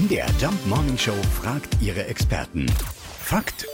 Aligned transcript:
MDR 0.00 0.28
Jump 0.40 0.66
Morning 0.66 0.96
Show 0.96 1.12
fragt 1.42 1.76
ihre 1.82 2.06
Experten. 2.06 2.64
Fakt 3.18 3.66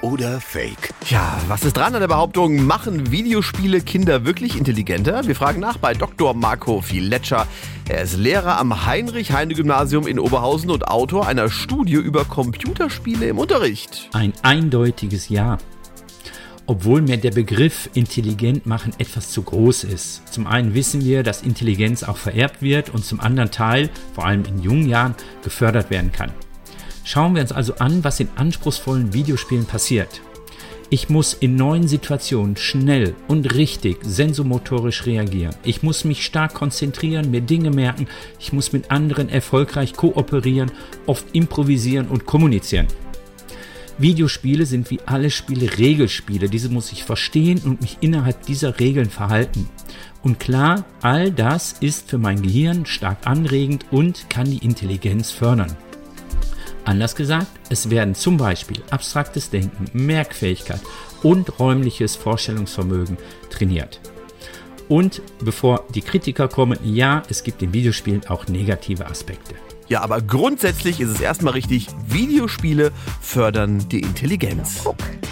oder 0.00 0.40
Fake? 0.40 0.94
Ja, 1.08 1.40
was 1.48 1.64
ist 1.64 1.76
dran 1.76 1.94
an 1.94 2.00
der 2.00 2.06
Behauptung, 2.06 2.64
machen 2.66 3.10
Videospiele 3.10 3.80
Kinder 3.80 4.24
wirklich 4.24 4.56
intelligenter? 4.56 5.26
Wir 5.26 5.34
fragen 5.34 5.58
nach 5.58 5.78
bei 5.78 5.94
Dr. 5.94 6.34
Marco 6.34 6.82
Filetscher. 6.82 7.48
Er 7.88 8.02
ist 8.02 8.16
Lehrer 8.16 8.58
am 8.58 8.86
Heinrich-Heine-Gymnasium 8.86 10.06
in 10.06 10.20
Oberhausen 10.20 10.70
und 10.70 10.86
Autor 10.86 11.26
einer 11.26 11.50
Studie 11.50 11.94
über 11.94 12.24
Computerspiele 12.26 13.26
im 13.26 13.38
Unterricht. 13.38 14.08
Ein 14.12 14.34
eindeutiges 14.42 15.30
Ja. 15.30 15.58
Obwohl 16.66 17.02
mir 17.02 17.16
der 17.16 17.32
Begriff 17.32 17.90
intelligent 17.94 18.66
machen 18.66 18.92
etwas 18.98 19.30
zu 19.30 19.42
groß 19.42 19.84
ist. 19.84 20.22
Zum 20.32 20.46
einen 20.46 20.74
wissen 20.74 21.04
wir, 21.04 21.22
dass 21.22 21.42
Intelligenz 21.42 22.04
auch 22.04 22.16
vererbt 22.16 22.62
wird 22.62 22.90
und 22.90 23.04
zum 23.04 23.18
anderen 23.20 23.50
Teil, 23.50 23.90
vor 24.14 24.26
allem 24.26 24.44
in 24.44 24.62
jungen 24.62 24.88
Jahren, 24.88 25.16
gefördert 25.42 25.90
werden 25.90 26.12
kann. 26.12 26.30
Schauen 27.04 27.34
wir 27.34 27.42
uns 27.42 27.50
also 27.50 27.74
an, 27.76 28.04
was 28.04 28.20
in 28.20 28.28
anspruchsvollen 28.36 29.12
Videospielen 29.12 29.66
passiert. 29.66 30.20
Ich 30.88 31.08
muss 31.08 31.32
in 31.32 31.56
neuen 31.56 31.88
Situationen 31.88 32.56
schnell 32.56 33.14
und 33.26 33.54
richtig 33.54 33.96
sensomotorisch 34.02 35.06
reagieren. 35.06 35.54
Ich 35.64 35.82
muss 35.82 36.04
mich 36.04 36.22
stark 36.22 36.52
konzentrieren, 36.52 37.30
mir 37.30 37.40
Dinge 37.40 37.70
merken. 37.70 38.06
Ich 38.38 38.52
muss 38.52 38.72
mit 38.72 38.90
anderen 38.90 39.30
erfolgreich 39.30 39.94
kooperieren, 39.94 40.70
oft 41.06 41.24
improvisieren 41.32 42.08
und 42.08 42.26
kommunizieren. 42.26 42.88
Videospiele 43.98 44.66
sind 44.66 44.90
wie 44.90 45.00
alle 45.06 45.30
Spiele 45.30 45.78
Regelspiele. 45.78 46.48
Diese 46.48 46.68
muss 46.68 46.92
ich 46.92 47.04
verstehen 47.04 47.60
und 47.64 47.80
mich 47.80 47.98
innerhalb 48.00 48.44
dieser 48.46 48.80
Regeln 48.80 49.10
verhalten. 49.10 49.68
Und 50.22 50.40
klar, 50.40 50.84
all 51.00 51.30
das 51.30 51.72
ist 51.80 52.08
für 52.08 52.18
mein 52.18 52.42
Gehirn 52.42 52.86
stark 52.86 53.26
anregend 53.26 53.86
und 53.90 54.30
kann 54.30 54.50
die 54.50 54.64
Intelligenz 54.64 55.30
fördern. 55.30 55.76
Anders 56.84 57.14
gesagt, 57.14 57.46
es 57.70 57.90
werden 57.90 58.14
zum 58.14 58.36
Beispiel 58.36 58.82
abstraktes 58.90 59.50
Denken, 59.50 59.86
Merkfähigkeit 59.92 60.80
und 61.22 61.60
räumliches 61.60 62.16
Vorstellungsvermögen 62.16 63.16
trainiert. 63.50 64.00
Und 64.92 65.22
bevor 65.42 65.86
die 65.94 66.02
Kritiker 66.02 66.48
kommen, 66.48 66.78
ja, 66.84 67.22
es 67.30 67.44
gibt 67.44 67.62
in 67.62 67.72
Videospielen 67.72 68.26
auch 68.28 68.46
negative 68.48 69.06
Aspekte. 69.06 69.54
Ja, 69.88 70.02
aber 70.02 70.20
grundsätzlich 70.20 71.00
ist 71.00 71.08
es 71.08 71.20
erstmal 71.22 71.54
richtig, 71.54 71.86
Videospiele 72.08 72.92
fördern 73.22 73.88
die 73.88 74.00
Intelligenz. 74.00 74.82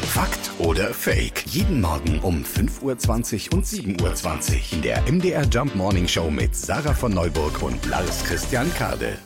Fakt 0.00 0.50
oder 0.60 0.94
Fake? 0.94 1.44
Jeden 1.46 1.82
Morgen 1.82 2.20
um 2.20 2.42
5.20 2.42 3.50
Uhr 3.50 3.58
und 3.58 3.66
7.20 3.66 4.00
Uhr 4.00 4.72
in 4.72 4.80
der 4.80 5.02
MDR 5.02 5.44
Jump 5.44 5.74
Morning 5.74 6.08
Show 6.08 6.30
mit 6.30 6.56
Sarah 6.56 6.94
von 6.94 7.12
Neuburg 7.12 7.62
und 7.62 7.84
Lars 7.84 8.24
Christian 8.24 8.72
Kade. 8.78 9.18